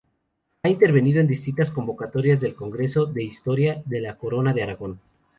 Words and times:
Ha 0.63 0.67
intervenido 0.67 1.21
en 1.21 1.27
distintas 1.27 1.69
convocatorias 1.69 2.41
del 2.41 2.55
Congreso 2.55 3.05
de 3.05 3.21
Historia 3.21 3.83
de 3.85 4.01
la 4.01 4.17
Corona 4.17 4.51
de 4.51 4.63
Aragón. 4.63 4.99